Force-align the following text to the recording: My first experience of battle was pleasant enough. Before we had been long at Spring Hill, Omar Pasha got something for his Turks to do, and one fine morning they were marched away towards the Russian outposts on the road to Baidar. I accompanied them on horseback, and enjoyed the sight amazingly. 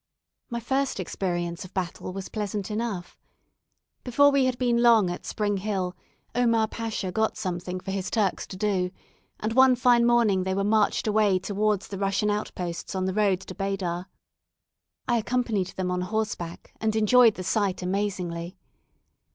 My 0.49 0.59
first 0.59 0.99
experience 0.99 1.63
of 1.63 1.75
battle 1.75 2.11
was 2.11 2.27
pleasant 2.27 2.71
enough. 2.71 3.19
Before 4.03 4.31
we 4.31 4.45
had 4.45 4.57
been 4.57 4.81
long 4.81 5.11
at 5.11 5.27
Spring 5.27 5.57
Hill, 5.57 5.95
Omar 6.33 6.67
Pasha 6.69 7.11
got 7.11 7.37
something 7.37 7.79
for 7.79 7.91
his 7.91 8.09
Turks 8.09 8.47
to 8.47 8.57
do, 8.57 8.89
and 9.41 9.53
one 9.53 9.75
fine 9.75 10.03
morning 10.07 10.41
they 10.43 10.55
were 10.55 10.63
marched 10.63 11.05
away 11.05 11.37
towards 11.37 11.87
the 11.87 11.99
Russian 11.99 12.31
outposts 12.31 12.95
on 12.95 13.05
the 13.05 13.13
road 13.13 13.41
to 13.41 13.53
Baidar. 13.53 14.07
I 15.07 15.17
accompanied 15.17 15.67
them 15.67 15.91
on 15.91 16.01
horseback, 16.01 16.73
and 16.81 16.95
enjoyed 16.95 17.35
the 17.35 17.43
sight 17.43 17.83
amazingly. 17.83 18.57